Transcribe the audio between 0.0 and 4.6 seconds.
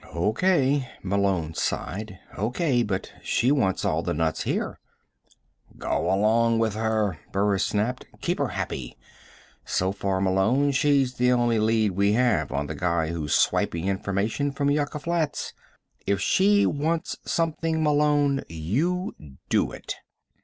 "O.K.," Malone sighed. "O.K. But she wants all the nuts